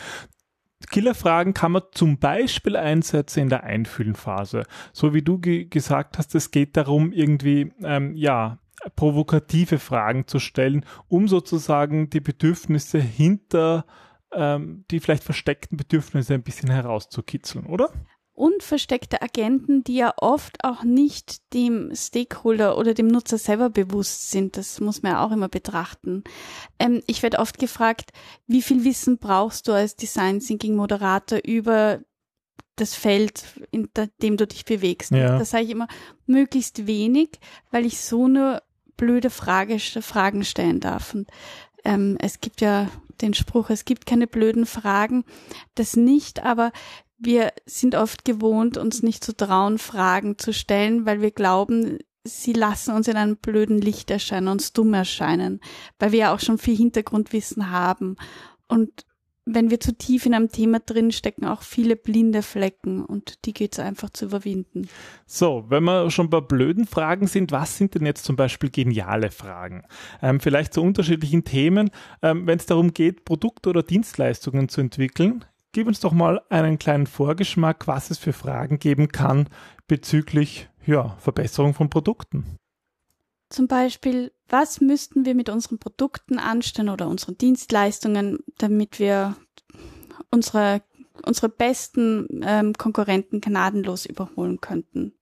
Killerfragen 0.89 1.53
kann 1.53 1.73
man 1.73 1.83
zum 1.91 2.17
Beispiel 2.17 2.75
einsetzen 2.75 3.41
in 3.41 3.49
der 3.49 3.63
Einfühlenphase. 3.63 4.63
So 4.93 5.13
wie 5.13 5.21
du 5.21 5.37
ge 5.37 5.65
gesagt 5.65 6.17
hast, 6.17 6.35
es 6.35 6.51
geht 6.51 6.75
darum, 6.75 7.11
irgendwie, 7.11 7.71
ähm, 7.83 8.15
ja, 8.15 8.59
provokative 8.95 9.79
Fragen 9.79 10.27
zu 10.27 10.39
stellen, 10.39 10.85
um 11.07 11.27
sozusagen 11.27 12.09
die 12.09 12.21
Bedürfnisse 12.21 12.99
hinter 12.99 13.85
ähm, 14.33 14.85
die 14.91 14.99
vielleicht 14.99 15.23
versteckten 15.23 15.77
Bedürfnisse 15.77 16.33
ein 16.33 16.43
bisschen 16.43 16.69
herauszukitzeln, 16.69 17.65
oder? 17.65 17.91
Und 18.33 18.63
versteckte 18.63 19.21
Agenten, 19.21 19.83
die 19.83 19.95
ja 19.95 20.13
oft 20.17 20.63
auch 20.63 20.83
nicht 20.83 21.53
dem 21.53 21.93
Stakeholder 21.93 22.77
oder 22.77 22.93
dem 22.93 23.07
Nutzer 23.07 23.37
selber 23.37 23.69
bewusst 23.69 24.31
sind. 24.31 24.57
Das 24.57 24.79
muss 24.79 25.03
man 25.03 25.11
ja 25.13 25.25
auch 25.25 25.31
immer 25.31 25.49
betrachten. 25.49 26.23
Ähm, 26.79 27.01
ich 27.07 27.21
werde 27.23 27.39
oft 27.39 27.59
gefragt, 27.59 28.11
wie 28.47 28.61
viel 28.61 28.83
Wissen 28.85 29.17
brauchst 29.17 29.67
du 29.67 29.73
als 29.73 29.95
Design 29.95 30.39
Thinking 30.39 30.75
Moderator 30.75 31.39
über 31.45 31.99
das 32.77 32.95
Feld, 32.95 33.43
in 33.69 33.89
dem 34.21 34.37
du 34.37 34.47
dich 34.47 34.65
bewegst. 34.65 35.11
Ja. 35.11 35.37
Da 35.37 35.45
sage 35.45 35.65
ich 35.65 35.69
immer, 35.71 35.87
möglichst 36.25 36.87
wenig, 36.87 37.39
weil 37.69 37.85
ich 37.85 37.99
so 37.99 38.27
nur 38.27 38.63
blöde 39.01 39.31
Frage, 39.31 39.79
Fragen 39.79 40.43
stellen 40.43 40.79
darf. 40.79 41.15
Und 41.15 41.27
ähm, 41.83 42.17
es 42.19 42.39
gibt 42.39 42.61
ja 42.61 42.87
den 43.21 43.33
Spruch, 43.33 43.71
es 43.71 43.83
gibt 43.83 44.05
keine 44.05 44.27
blöden 44.27 44.67
Fragen. 44.67 45.25
Das 45.73 45.95
nicht, 45.95 46.43
aber 46.43 46.71
wir 47.17 47.51
sind 47.65 47.95
oft 47.95 48.25
gewohnt, 48.25 48.77
uns 48.77 49.01
nicht 49.01 49.23
zu 49.23 49.35
trauen, 49.35 49.79
Fragen 49.79 50.37
zu 50.37 50.53
stellen, 50.53 51.07
weil 51.07 51.21
wir 51.21 51.31
glauben, 51.31 51.97
sie 52.23 52.53
lassen 52.53 52.93
uns 52.93 53.07
in 53.07 53.17
einem 53.17 53.37
blöden 53.37 53.81
Licht 53.81 54.11
erscheinen, 54.11 54.47
uns 54.47 54.71
dumm 54.71 54.93
erscheinen, 54.93 55.61
weil 55.97 56.11
wir 56.11 56.19
ja 56.19 56.35
auch 56.35 56.39
schon 56.39 56.59
viel 56.59 56.77
Hintergrundwissen 56.77 57.71
haben. 57.71 58.17
Und 58.67 59.05
wenn 59.45 59.71
wir 59.71 59.79
zu 59.79 59.97
tief 59.97 60.25
in 60.25 60.33
einem 60.33 60.49
Thema 60.49 60.79
drin 60.79 61.11
stecken, 61.11 61.45
auch 61.45 61.63
viele 61.63 61.95
blinde 61.95 62.41
Flecken 62.41 63.03
und 63.03 63.45
die 63.45 63.53
geht 63.53 63.73
es 63.73 63.79
einfach 63.79 64.09
zu 64.11 64.25
überwinden. 64.25 64.87
So, 65.25 65.65
wenn 65.69 65.83
wir 65.83 66.11
schon 66.11 66.29
bei 66.29 66.41
blöden 66.41 66.85
Fragen 66.85 67.27
sind, 67.27 67.51
was 67.51 67.77
sind 67.77 67.95
denn 67.95 68.05
jetzt 68.05 68.23
zum 68.23 68.35
Beispiel 68.35 68.69
geniale 68.69 69.31
Fragen? 69.31 69.83
Ähm, 70.21 70.39
vielleicht 70.39 70.73
zu 70.73 70.81
unterschiedlichen 70.81 71.43
Themen, 71.43 71.89
ähm, 72.21 72.45
wenn 72.45 72.59
es 72.59 72.67
darum 72.67 72.93
geht, 72.93 73.25
Produkte 73.25 73.69
oder 73.69 73.83
Dienstleistungen 73.83 74.69
zu 74.69 74.81
entwickeln. 74.81 75.45
Gib 75.73 75.87
uns 75.87 76.01
doch 76.01 76.11
mal 76.11 76.41
einen 76.49 76.77
kleinen 76.79 77.07
Vorgeschmack, 77.07 77.87
was 77.87 78.11
es 78.11 78.17
für 78.17 78.33
Fragen 78.33 78.77
geben 78.77 79.07
kann 79.07 79.47
bezüglich 79.87 80.69
ja, 80.85 81.15
Verbesserung 81.19 81.73
von 81.73 81.89
Produkten. 81.89 82.57
Zum 83.51 83.67
Beispiel, 83.67 84.31
was 84.47 84.79
müssten 84.79 85.25
wir 85.25 85.35
mit 85.35 85.49
unseren 85.49 85.77
Produkten 85.77 86.39
anstellen 86.39 86.87
oder 86.87 87.09
unseren 87.09 87.37
Dienstleistungen, 87.37 88.39
damit 88.57 88.97
wir 88.97 89.35
unsere, 90.29 90.81
unsere 91.25 91.49
besten 91.49 92.41
ähm, 92.43 92.71
Konkurrenten 92.73 93.41
gnadenlos 93.41 94.05
überholen 94.05 94.61
könnten? 94.61 95.15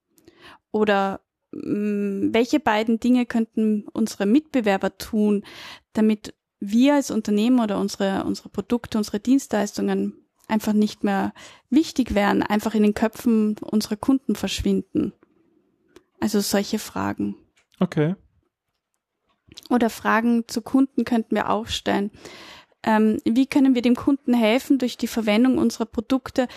Oder 0.71 1.21
mh, 1.53 2.27
mm, 2.27 2.33
welche 2.35 2.59
beiden 2.59 2.99
Dinge 2.99 3.25
könnten 3.25 3.87
unsere 3.93 4.27
Mitbewerber 4.27 4.95
tun, 4.99 5.43
damit 5.93 6.35
wir 6.59 6.93
als 6.93 7.09
Unternehmen 7.09 7.59
oder 7.59 7.79
unsere, 7.79 8.25
unsere 8.25 8.49
Produkte, 8.49 8.99
unsere 8.99 9.19
Dienstleistungen 9.19 10.13
einfach 10.47 10.73
nicht 10.73 11.03
mehr 11.03 11.33
wichtig 11.71 12.13
wären, 12.13 12.43
einfach 12.43 12.75
in 12.75 12.83
den 12.83 12.93
Köpfen 12.93 13.55
unserer 13.57 13.95
Kunden 13.95 14.35
verschwinden. 14.35 15.13
Also 16.19 16.41
solche 16.41 16.77
Fragen. 16.77 17.35
Okay. 17.79 18.15
Oder 19.69 19.89
Fragen 19.89 20.47
zu 20.47 20.61
Kunden 20.61 21.05
könnten 21.05 21.35
wir 21.35 21.49
auch 21.49 21.67
stellen. 21.67 22.11
Ähm, 22.83 23.19
wie 23.25 23.45
können 23.45 23.75
wir 23.75 23.81
dem 23.81 23.95
Kunden 23.95 24.33
helfen, 24.33 24.77
durch 24.77 24.97
die 24.97 25.07
Verwendung 25.07 25.57
unserer 25.57 25.85
Produkte 25.85 26.47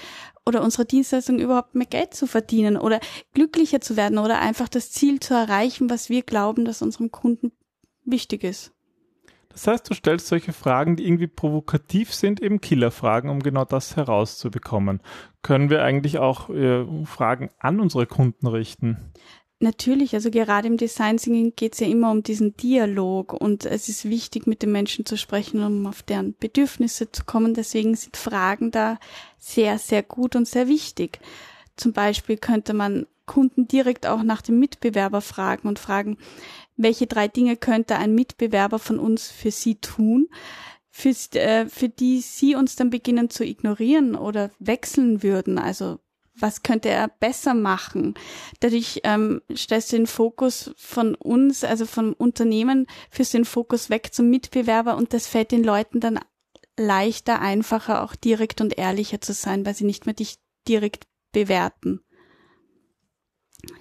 oder 0.47 0.63
unserer 0.63 0.85
Dienstleistung 0.85 1.39
überhaupt 1.39 1.75
mehr 1.75 1.87
Geld 1.87 2.15
zu 2.15 2.27
verdienen 2.27 2.77
oder 2.77 3.01
glücklicher 3.35 3.81
zu 3.81 3.97
werden 3.97 4.19
oder 4.19 4.41
einfach 4.41 4.69
das 4.69 4.93
Ziel 4.93 5.19
zu 5.19 5.35
erreichen, 5.35 5.91
was 5.91 6.11
wir 6.11 6.23
glauben, 6.23 6.65
dass 6.65 6.83
unserem 6.83 7.11
Kunden 7.11 7.53
wichtig 8.05 8.45
ist. 8.45 8.73
Das 9.49 9.67
heißt, 9.67 9.91
du 9.91 9.95
stellst 9.95 10.29
solche 10.29 10.53
Fragen, 10.53 10.97
die 10.97 11.05
irgendwie 11.05 11.27
provokativ 11.27 12.15
sind, 12.15 12.41
eben 12.41 12.61
Killerfragen, 12.61 13.29
um 13.29 13.41
genau 13.41 13.67
das 13.67 13.97
herauszubekommen. 13.97 15.01
Können 15.43 15.69
wir 15.69 15.83
eigentlich 15.83 16.19
auch 16.19 16.49
äh, 16.49 16.87
Fragen 17.05 17.51
an 17.59 17.81
unsere 17.81 18.07
Kunden 18.07 18.47
richten? 18.47 19.13
Natürlich, 19.63 20.13
also 20.15 20.29
gerade 20.29 20.67
im 20.67 20.77
Design 20.77 21.19
Thinking 21.19 21.53
geht 21.55 21.75
es 21.75 21.79
ja 21.79 21.87
immer 21.87 22.11
um 22.11 22.25
diesen 22.25 22.57
Dialog 22.57 23.33
und 23.33 23.65
es 23.65 23.89
ist 23.89 24.11
wichtig, 24.11 24.49
mit 24.49 24.61
den 24.61 24.73
Menschen 24.73 25.07
zu 25.07 25.17
sprechen, 25.17 25.63
um 25.63 25.87
auf 25.87 26.03
deren 26.03 26.35
Bedürfnisse 26.37 27.13
zu 27.13 27.23
kommen. 27.23 27.55
Deswegen 27.55 27.95
sind 27.95 28.17
Fragen 28.17 28.73
da 28.73 28.99
sehr, 29.39 29.79
sehr 29.79 30.03
gut 30.03 30.35
und 30.35 30.49
sehr 30.49 30.67
wichtig. 30.67 31.21
Zum 31.77 31.93
Beispiel 31.93 32.39
könnte 32.39 32.75
man 32.75 33.07
Kunden 33.25 33.69
direkt 33.69 34.05
auch 34.05 34.25
nach 34.25 34.43
dem 34.43 34.59
Mitbewerber 34.59 35.21
fragen 35.21 35.69
und 35.69 35.79
fragen, 35.79 36.19
welche 36.77 37.07
drei 37.07 37.29
Dinge 37.29 37.57
könnte 37.57 37.95
ein 37.95 38.17
Mitbewerber 38.17 38.81
von 38.81 38.99
uns 38.99 39.31
für 39.31 39.53
sie 39.53 39.77
tun, 39.77 40.29
für, 40.91 41.15
äh, 41.39 41.67
für 41.69 41.89
die 41.89 42.21
sie 42.21 42.57
uns 42.57 42.75
dann 42.75 42.91
beginnen 42.91 43.31
zu 43.31 43.45
ignorieren 43.45 44.17
oder 44.17 44.51
wechseln 44.59 45.23
würden. 45.23 45.57
Also 45.57 46.01
was 46.35 46.63
könnte 46.63 46.89
er 46.89 47.09
besser 47.09 47.55
machen? 47.55 48.15
Dadurch 48.61 49.01
ähm, 49.05 49.43
stellst 49.55 49.93
du 49.93 49.97
den 49.97 50.07
Fokus 50.07 50.73
von 50.77 51.15
uns, 51.15 51.65
also 51.65 51.87
vom 51.87 52.13
Unternehmen, 52.15 52.87
führst 53.11 53.35
den 53.35 53.45
Fokus 53.45 53.91
weg 53.91 54.13
zum 54.13 54.31
Mitbewerber 54.31 54.97
und 54.97 55.13
das 55.13 55.27
fällt 55.27 55.53
den 55.53 55.65
Leuten 55.65 56.01
dann 56.01 56.19
leichter, 56.79 57.41
einfacher, 57.41 58.03
auch 58.03 58.17
direkt 58.17 58.61
und 58.61 58.79
ehrlicher 58.79 59.21
zu 59.21 59.33
sein, 59.33 59.67
weil 59.67 59.75
sie 59.75 59.85
nicht 59.85 60.07
mehr 60.07 60.15
dich 60.15 60.39
direkt 60.67 61.07
bewerten. 61.33 62.01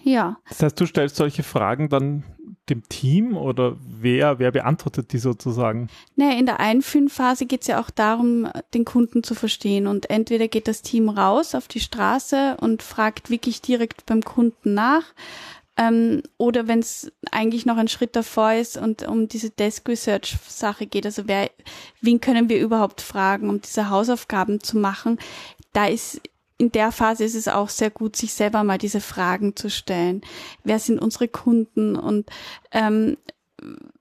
Ja. 0.04 0.38
Das 0.50 0.62
heißt, 0.62 0.80
du 0.80 0.86
stellst 0.86 1.16
solche 1.16 1.44
Fragen 1.44 1.90
dann 1.90 2.24
dem 2.72 2.88
Team 2.90 3.38
oder 3.38 3.76
wer, 4.00 4.40
wer 4.40 4.52
beantwortet 4.52 5.14
die 5.14 5.20
sozusagen? 5.20 5.90
Naja, 6.16 6.40
in 6.40 6.46
der 6.48 6.60
Einfühlphase 6.60 7.46
geht 7.46 7.62
es 7.62 7.68
ja 7.68 7.80
auch 7.80 7.90
darum, 7.90 8.48
den 8.74 8.86
Kunden 8.86 9.24
zu 9.24 9.36
verstehen. 9.36 9.86
Und 9.86 10.10
entweder 10.10 10.48
geht 10.48 10.68
das 10.68 10.82
Team 10.82 11.10
raus 11.10 11.54
auf 11.54 11.68
die 11.68 11.80
Straße 11.80 12.58
und 12.60 12.82
fragt 12.82 13.30
wirklich 13.30 13.62
direkt 13.62 14.06
beim 14.06 14.24
Kunden 14.24 14.74
nach. 14.74 15.04
Ähm, 15.78 16.24
oder 16.38 16.68
wenn 16.68 16.80
es 16.80 17.12
eigentlich 17.32 17.66
noch 17.66 17.78
ein 17.78 17.88
Schritt 17.88 18.16
davor 18.16 18.54
ist 18.54 18.78
und 18.78 19.08
um 19.08 19.28
diese 19.28 19.52
Desk 19.52 19.88
Research 19.88 20.36
Sache 20.48 20.86
geht, 20.86 21.06
also 21.06 21.28
wer, 21.28 21.50
wen 22.02 22.20
können 22.20 22.50
wir 22.50 22.60
überhaupt 22.60 23.02
fragen, 23.02 23.50
um 23.50 23.62
diese 23.62 23.90
Hausaufgaben 23.90 24.60
zu 24.60 24.78
machen, 24.78 25.18
da 25.74 25.86
ist 25.88 26.22
in 26.62 26.72
der 26.72 26.92
Phase 26.92 27.24
ist 27.24 27.34
es 27.34 27.48
auch 27.48 27.70
sehr 27.70 27.90
gut, 27.90 28.16
sich 28.16 28.34
selber 28.34 28.64
mal 28.64 28.78
diese 28.78 29.02
Fragen 29.02 29.56
zu 29.56 29.68
stellen. 29.72 30.22
Wer 30.64 30.78
sind 30.78 31.02
unsere 31.02 31.28
Kunden 31.28 31.96
und 31.96 32.30
ähm, 32.72 33.18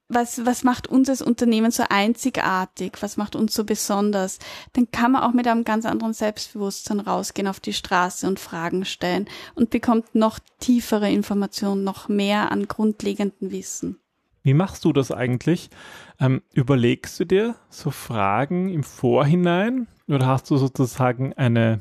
was, 0.09 0.45
was 0.45 0.63
macht 0.63 0.87
uns 0.87 1.09
als 1.09 1.23
Unternehmen 1.23 1.71
so 1.71 1.85
einzigartig? 1.89 2.99
Was 3.01 3.17
macht 3.17 3.35
uns 3.35 3.55
so 3.55 3.65
besonders? 3.65 4.41
Dann 4.75 4.91
kann 4.91 5.13
man 5.13 5.23
auch 5.23 5.33
mit 5.33 5.49
einem 5.49 5.65
ganz 5.65 5.87
anderen 5.87 6.13
Selbstbewusstsein 6.13 7.01
rausgehen 7.01 7.49
auf 7.49 7.61
die 7.61 7.73
Straße 7.73 8.27
und 8.27 8.39
Fragen 8.39 8.85
stellen 8.85 9.27
und 9.55 9.71
bekommt 9.71 10.15
noch 10.15 10.39
tiefere 10.59 11.11
Informationen, 11.11 11.83
noch 11.83 12.09
mehr 12.09 12.53
an 12.53 12.69
grundlegenden 12.69 13.53
Wissen. 13.53 14.01
Wie 14.43 14.55
machst 14.55 14.85
du 14.85 14.93
das 14.93 15.13
eigentlich? 15.13 15.71
Ähm, 16.19 16.43
überlegst 16.53 17.21
du 17.21 17.25
dir 17.25 17.55
so 17.71 17.91
Fragen 17.91 18.69
im 18.69 18.83
Vorhinein 18.83 19.87
oder 20.09 20.27
hast 20.27 20.51
du 20.51 20.59
sozusagen 20.59 21.33
eine 21.33 21.81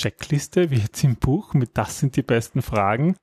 Checkliste, 0.00 0.70
wie 0.70 0.78
jetzt 0.78 1.04
im 1.04 1.16
Buch, 1.16 1.52
mit 1.52 1.70
das 1.74 1.98
sind 1.98 2.16
die 2.16 2.22
besten 2.22 2.62
Fragen? 2.62 3.16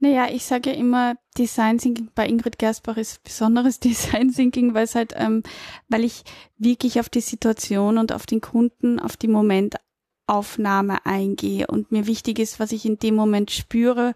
Naja, 0.00 0.28
ich 0.30 0.44
sage 0.44 0.70
ja 0.70 0.76
immer, 0.76 1.14
Design 1.36 1.76
Thinking 1.76 2.08
bei 2.14 2.26
Ingrid 2.26 2.58
Gersbach 2.58 2.96
ist 2.96 3.22
besonderes 3.22 3.80
Design 3.80 4.32
Thinking, 4.32 4.72
weil 4.72 4.84
es 4.84 4.94
halt, 4.94 5.12
ähm, 5.16 5.42
weil 5.88 6.04
ich 6.04 6.24
wirklich 6.56 7.00
auf 7.00 7.10
die 7.10 7.20
Situation 7.20 7.98
und 7.98 8.12
auf 8.12 8.24
den 8.24 8.40
Kunden, 8.40 8.98
auf 8.98 9.18
die 9.18 9.28
Momentaufnahme 9.28 11.04
eingehe 11.04 11.66
und 11.66 11.92
mir 11.92 12.06
wichtig 12.06 12.38
ist, 12.38 12.58
was 12.58 12.72
ich 12.72 12.86
in 12.86 12.98
dem 12.98 13.14
Moment 13.14 13.50
spüre 13.50 14.14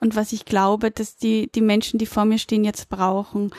und 0.00 0.14
was 0.14 0.32
ich 0.32 0.44
glaube, 0.44 0.92
dass 0.92 1.16
die, 1.16 1.50
die 1.52 1.62
Menschen, 1.62 1.98
die 1.98 2.06
vor 2.06 2.26
mir 2.26 2.38
stehen, 2.38 2.64
jetzt 2.64 2.88
brauchen. 2.88 3.50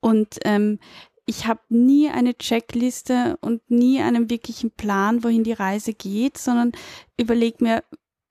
Und 0.00 0.38
ähm, 0.44 0.78
ich 1.26 1.46
habe 1.46 1.60
nie 1.68 2.08
eine 2.08 2.38
Checkliste 2.38 3.36
und 3.40 3.68
nie 3.68 4.00
einen 4.00 4.30
wirklichen 4.30 4.70
Plan, 4.70 5.24
wohin 5.24 5.42
die 5.44 5.52
Reise 5.52 5.92
geht, 5.92 6.38
sondern 6.38 6.72
überleg 7.18 7.60
mir, 7.60 7.82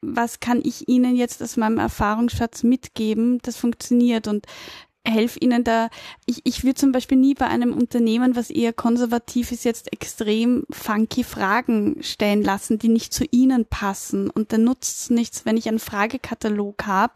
was 0.02 0.40
kann 0.40 0.62
ich 0.64 0.88
Ihnen 0.88 1.16
jetzt 1.16 1.44
aus 1.44 1.58
meinem 1.58 1.78
Erfahrungsschatz 1.78 2.64
mitgeben, 2.64 3.40
das 3.42 3.58
funktioniert 3.58 4.28
und 4.28 4.46
helfe 5.06 5.40
Ihnen 5.40 5.64
da. 5.64 5.90
Ich, 6.26 6.42
ich 6.44 6.64
würde 6.64 6.76
zum 6.76 6.92
Beispiel 6.92 7.18
nie 7.18 7.34
bei 7.34 7.48
einem 7.48 7.74
Unternehmen, 7.74 8.36
was 8.36 8.50
eher 8.50 8.74
konservativ 8.74 9.52
ist, 9.52 9.66
jetzt 9.66 9.94
extrem 9.94 10.66
funky 10.70 11.24
Fragen 11.24 11.98
stellen 12.02 12.44
lassen, 12.44 12.80
die 12.80 12.90
nicht 12.90 13.14
zu 13.14 13.26
Ihnen 13.32 13.66
passen. 13.66 14.30
Und 14.30 14.52
dann 14.52 14.64
nutzt 14.64 15.00
es 15.00 15.10
nichts, 15.10 15.46
wenn 15.46 15.58
ich 15.58 15.68
einen 15.68 15.80
Fragekatalog 15.80 16.86
habe, 16.86 17.14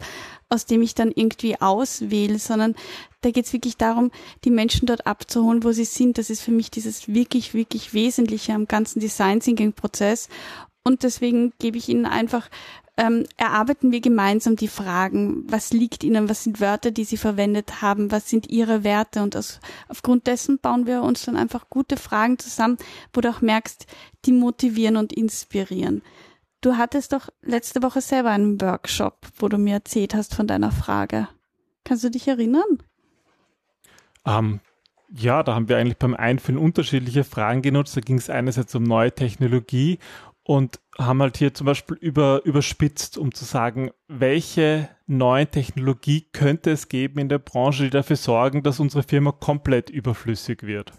aus 0.49 0.65
dem 0.65 0.81
ich 0.81 0.95
dann 0.95 1.11
irgendwie 1.11 1.59
auswähle, 1.59 2.39
sondern 2.39 2.75
da 3.21 3.31
geht 3.31 3.45
es 3.45 3.53
wirklich 3.53 3.77
darum, 3.77 4.11
die 4.45 4.51
Menschen 4.51 4.85
dort 4.85 5.05
abzuholen, 5.05 5.63
wo 5.63 5.71
sie 5.71 5.85
sind. 5.85 6.17
Das 6.17 6.29
ist 6.29 6.41
für 6.41 6.51
mich 6.51 6.71
dieses 6.71 7.07
wirklich, 7.07 7.53
wirklich 7.53 7.93
Wesentliche 7.93 8.53
am 8.53 8.67
ganzen 8.67 8.99
Design 8.99 9.41
Thinking 9.41 9.73
Prozess. 9.73 10.29
Und 10.83 11.03
deswegen 11.03 11.53
gebe 11.59 11.77
ich 11.77 11.89
Ihnen 11.89 12.05
einfach, 12.05 12.49
ähm, 12.99 13.25
erarbeiten 13.37 13.93
wir 13.93 14.01
gemeinsam 14.01 14.57
die 14.57 14.67
Fragen. 14.67 15.45
Was 15.49 15.71
liegt 15.71 16.03
Ihnen? 16.03 16.27
Was 16.27 16.43
sind 16.43 16.59
Wörter, 16.59 16.91
die 16.91 17.05
Sie 17.05 17.15
verwendet 17.15 17.81
haben? 17.81 18.11
Was 18.11 18.29
sind 18.29 18.49
Ihre 18.49 18.83
Werte? 18.83 19.23
Und 19.23 19.37
aus, 19.37 19.61
aufgrund 19.87 20.27
dessen 20.27 20.59
bauen 20.59 20.85
wir 20.85 21.01
uns 21.01 21.23
dann 21.23 21.37
einfach 21.37 21.69
gute 21.69 21.95
Fragen 21.95 22.37
zusammen, 22.37 22.77
wo 23.13 23.21
du 23.21 23.29
auch 23.29 23.39
merkst, 23.39 23.87
die 24.25 24.33
motivieren 24.33 24.97
und 24.97 25.13
inspirieren. 25.13 26.01
Du 26.59 26.75
hattest 26.75 27.13
doch 27.13 27.29
letzte 27.41 27.81
Woche 27.83 28.01
selber 28.01 28.31
einen 28.31 28.59
Workshop, 28.59 29.27
wo 29.37 29.47
du 29.47 29.57
mir 29.57 29.75
erzählt 29.75 30.13
hast 30.13 30.35
von 30.35 30.45
deiner 30.45 30.71
Frage. 30.71 31.29
Kannst 31.85 32.03
du 32.03 32.11
dich 32.11 32.27
erinnern? 32.27 32.83
Ähm, 34.25 34.59
ja, 35.09 35.41
da 35.41 35.55
haben 35.55 35.69
wir 35.69 35.77
eigentlich 35.77 35.97
beim 35.97 36.15
Einführen 36.15 36.59
unterschiedliche 36.59 37.23
Fragen 37.23 37.61
genutzt. 37.61 37.95
Da 37.95 38.01
ging 38.01 38.17
es 38.17 38.29
einerseits 38.29 38.75
um 38.75 38.83
neue 38.83 39.13
Technologie 39.13 39.99
und 40.49 40.79
haben 40.97 41.21
halt 41.21 41.37
hier 41.37 41.53
zum 41.53 41.65
Beispiel 41.65 41.95
über, 41.97 42.43
überspitzt, 42.43 43.19
um 43.19 43.35
zu 43.35 43.45
sagen, 43.45 43.91
welche 44.07 44.89
neue 45.05 45.45
Technologie 45.45 46.21
könnte 46.33 46.71
es 46.71 46.89
geben 46.89 47.19
in 47.19 47.29
der 47.29 47.37
Branche, 47.37 47.83
die 47.83 47.91
dafür 47.91 48.15
sorgen, 48.15 48.63
dass 48.63 48.79
unsere 48.79 49.03
Firma 49.03 49.31
komplett 49.31 49.91
überflüssig 49.91 50.63
wird. 50.63 50.91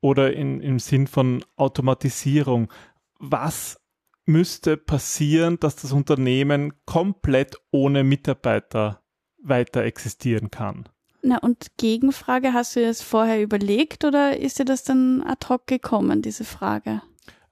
Oder 0.00 0.32
in, 0.32 0.62
im 0.62 0.78
Sinn 0.78 1.06
von 1.06 1.44
Automatisierung. 1.56 2.72
Was 3.18 3.78
müsste 4.24 4.78
passieren, 4.78 5.60
dass 5.60 5.76
das 5.76 5.92
Unternehmen 5.92 6.72
komplett 6.86 7.56
ohne 7.72 8.04
Mitarbeiter 8.04 9.02
weiter 9.42 9.82
existieren 9.84 10.50
kann? 10.50 10.88
Na 11.20 11.36
und 11.36 11.76
Gegenfrage, 11.76 12.54
hast 12.54 12.74
du 12.74 12.80
dir 12.80 12.86
das 12.86 13.02
vorher 13.02 13.42
überlegt 13.42 14.06
oder 14.06 14.38
ist 14.38 14.58
dir 14.58 14.64
das 14.64 14.82
dann 14.82 15.22
ad 15.22 15.46
hoc 15.50 15.66
gekommen, 15.66 16.22
diese 16.22 16.44
Frage? 16.44 17.02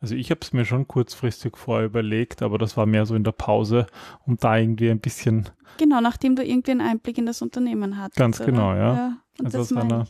Also 0.00 0.14
ich 0.14 0.30
habe 0.30 0.40
es 0.42 0.52
mir 0.54 0.64
schon 0.64 0.88
kurzfristig 0.88 1.58
vorher 1.58 1.86
überlegt, 1.86 2.40
aber 2.40 2.56
das 2.56 2.76
war 2.76 2.86
mehr 2.86 3.04
so 3.04 3.14
in 3.14 3.24
der 3.24 3.32
Pause, 3.32 3.86
um 4.24 4.38
da 4.38 4.56
irgendwie 4.56 4.90
ein 4.90 5.00
bisschen. 5.00 5.50
Genau, 5.76 6.00
nachdem 6.00 6.36
du 6.36 6.44
irgendwie 6.44 6.70
einen 6.70 6.80
Einblick 6.80 7.18
in 7.18 7.26
das 7.26 7.42
Unternehmen 7.42 7.98
hattest. 7.98 8.16
Ganz 8.16 8.38
genau, 8.38 8.72
ja. 8.72 8.94
ja 8.94 9.16
also 9.44 9.58
aus 9.60 9.72
einer, 9.72 10.06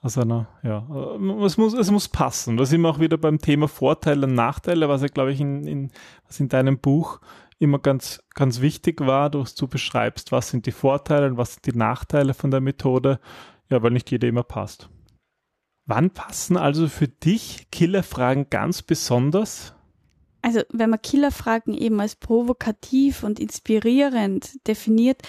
aus 0.00 0.16
einer, 0.16 0.48
ja. 0.62 0.86
Es 1.44 1.58
muss, 1.58 1.74
es 1.74 1.90
muss 1.90 2.08
passen. 2.08 2.56
Da 2.56 2.64
sind 2.64 2.80
wir 2.80 2.88
auch 2.88 2.98
wieder 2.98 3.18
beim 3.18 3.38
Thema 3.38 3.68
Vorteile 3.68 4.26
und 4.26 4.34
Nachteile, 4.34 4.88
was 4.88 5.02
ja, 5.02 5.08
glaube 5.08 5.32
ich, 5.32 5.40
in, 5.40 5.66
in, 5.66 5.90
was 6.26 6.40
in 6.40 6.48
deinem 6.48 6.78
Buch 6.78 7.20
immer 7.58 7.78
ganz, 7.78 8.22
ganz 8.34 8.60
wichtig 8.62 9.00
war, 9.00 9.30
dass 9.30 9.54
du 9.54 9.68
beschreibst, 9.68 10.32
was 10.32 10.50
sind 10.50 10.66
die 10.66 10.72
Vorteile 10.72 11.26
und 11.26 11.36
was 11.36 11.54
sind 11.54 11.66
die 11.66 11.78
Nachteile 11.78 12.34
von 12.34 12.50
der 12.50 12.60
Methode. 12.60 13.20
Ja, 13.68 13.82
weil 13.82 13.90
nicht 13.90 14.10
jeder 14.10 14.28
immer 14.28 14.44
passt. 14.44 14.88
Wann 15.86 16.10
passen 16.10 16.56
also 16.56 16.88
für 16.88 17.08
dich 17.08 17.68
Killerfragen 17.70 18.50
ganz 18.50 18.82
besonders? 18.82 19.72
Also, 20.42 20.60
wenn 20.70 20.90
man 20.90 21.00
Killerfragen 21.00 21.74
eben 21.74 22.00
als 22.00 22.16
provokativ 22.16 23.22
und 23.22 23.38
inspirierend 23.38 24.66
definiert, 24.66 25.22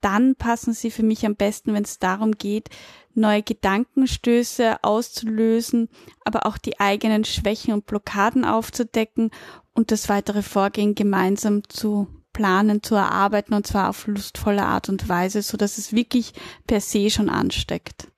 dann 0.00 0.34
passen 0.36 0.72
sie 0.72 0.90
für 0.90 1.02
mich 1.02 1.24
am 1.24 1.34
besten, 1.34 1.72
wenn 1.72 1.84
es 1.84 1.98
darum 1.98 2.32
geht, 2.32 2.68
neue 3.14 3.42
Gedankenstöße 3.42 4.82
auszulösen, 4.82 5.88
aber 6.24 6.46
auch 6.46 6.58
die 6.58 6.78
eigenen 6.78 7.24
Schwächen 7.24 7.72
und 7.72 7.86
Blockaden 7.86 8.44
aufzudecken 8.44 9.30
und 9.72 9.90
das 9.90 10.08
weitere 10.08 10.42
Vorgehen 10.42 10.94
gemeinsam 10.94 11.68
zu 11.68 12.06
planen, 12.32 12.82
zu 12.82 12.96
erarbeiten 12.96 13.54
und 13.54 13.66
zwar 13.66 13.88
auf 13.88 14.06
lustvolle 14.06 14.64
Art 14.64 14.88
und 14.88 15.08
Weise, 15.08 15.42
so 15.42 15.56
dass 15.56 15.78
es 15.78 15.92
wirklich 15.92 16.34
per 16.66 16.80
se 16.80 17.08
schon 17.08 17.30
ansteckt. 17.30 18.08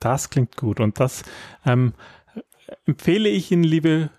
Das 0.00 0.30
klingt 0.30 0.56
gut 0.56 0.80
und 0.80 1.00
das 1.00 1.24
ähm, 1.64 1.94
empfehle 2.86 3.28
ich 3.28 3.50
Ihnen, 3.50 3.64
liebe 3.64 4.10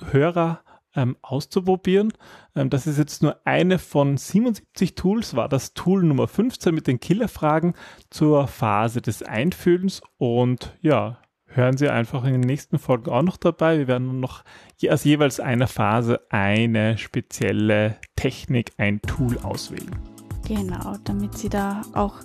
Hörer, 0.00 0.60
ähm, 0.96 1.16
auszuprobieren. 1.22 2.12
Ähm, 2.54 2.70
das 2.70 2.86
ist 2.86 2.98
jetzt 2.98 3.22
nur 3.22 3.40
eine 3.44 3.78
von 3.78 4.16
77 4.16 4.94
Tools, 4.94 5.34
war 5.34 5.48
das 5.48 5.74
Tool 5.74 6.04
Nummer 6.04 6.28
15 6.28 6.74
mit 6.74 6.86
den 6.86 7.00
Killerfragen 7.00 7.74
zur 8.10 8.46
Phase 8.46 9.02
des 9.02 9.22
Einfühlens 9.22 10.02
und 10.18 10.76
ja, 10.80 11.18
hören 11.46 11.76
Sie 11.76 11.88
einfach 11.88 12.24
in 12.24 12.32
den 12.32 12.40
nächsten 12.40 12.78
Folgen 12.78 13.10
auch 13.10 13.22
noch 13.22 13.36
dabei. 13.36 13.78
Wir 13.78 13.88
werden 13.88 14.20
noch 14.20 14.44
aus 14.88 15.04
jeweils 15.04 15.40
einer 15.40 15.68
Phase 15.68 16.20
eine 16.30 16.98
spezielle 16.98 17.96
Technik, 18.16 18.72
ein 18.76 19.00
Tool 19.02 19.38
auswählen. 19.38 20.13
Genau, 20.46 20.96
damit 21.04 21.38
Sie 21.38 21.48
da 21.48 21.82
auch, 21.94 22.16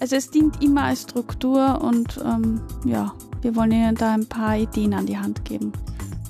also 0.00 0.16
es 0.16 0.30
dient 0.30 0.62
immer 0.62 0.84
als 0.84 1.02
Struktur 1.02 1.80
und 1.82 2.20
ähm, 2.24 2.60
ja, 2.84 3.12
wir 3.42 3.56
wollen 3.56 3.72
Ihnen 3.72 3.94
da 3.96 4.14
ein 4.14 4.26
paar 4.26 4.56
Ideen 4.56 4.94
an 4.94 5.06
die 5.06 5.18
Hand 5.18 5.44
geben. 5.44 5.72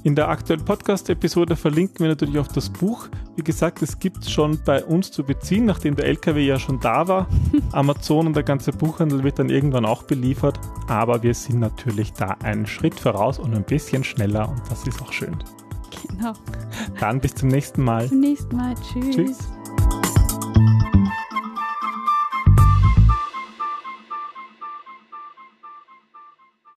In 0.05 0.15
der 0.15 0.29
aktuellen 0.29 0.63
Podcast-Episode 0.63 1.57
verlinken 1.57 2.01
wir 2.01 2.09
natürlich 2.09 2.39
auf 2.39 2.49
das 2.49 2.69
Buch. 2.69 3.09
Wie 3.37 3.43
gesagt, 3.43 3.81
es 3.81 3.99
gibt 3.99 4.19
es 4.19 4.31
schon 4.31 4.59
bei 4.63 4.85
uns 4.85 5.11
zu 5.11 5.25
beziehen, 5.25 5.65
nachdem 5.65 5.97
der 5.97 6.05
LKW 6.05 6.45
ja 6.45 6.59
schon 6.59 6.79
da 6.79 7.09
war. 7.09 7.27
Amazon 7.73 8.27
und 8.27 8.37
der 8.37 8.43
ganze 8.43 8.71
Buchhandel 8.73 9.25
wird 9.25 9.39
dann 9.39 9.49
irgendwann 9.49 9.87
auch 9.87 10.03
beliefert. 10.03 10.61
Aber 10.89 11.23
wir 11.23 11.33
sind 11.33 11.59
natürlich 11.59 12.13
da 12.13 12.37
einen 12.43 12.67
Schritt 12.67 13.01
voraus 13.01 13.39
und 13.39 13.55
ein 13.55 13.65
bisschen 13.65 14.05
schneller 14.05 14.47
und 14.51 14.61
das 14.71 14.87
ist 14.87 15.01
auch 15.01 15.11
schön. 15.11 15.39
Genau. 16.09 16.35
Dann 17.01 17.19
bis 17.19 17.35
zum 17.35 17.49
nächsten 17.49 17.83
Mal. 17.83 18.03
Bis 18.03 18.11
zum 18.11 18.21
nächsten 18.21 18.57
Mal. 18.57 18.75
Tschüss. 18.75 19.17
Tschüss. 19.17 19.39